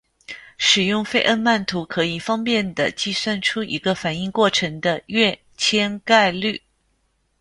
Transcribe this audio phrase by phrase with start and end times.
[0.57, 6.63] 使用费恩曼图可以方便地计算出一个反应过程的跃迁概率。